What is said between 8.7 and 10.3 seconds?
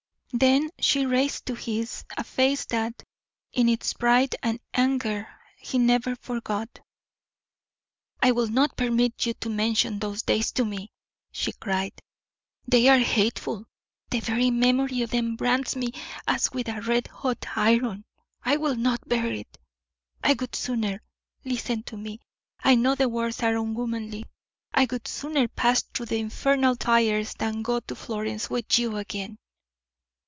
permit you to mention those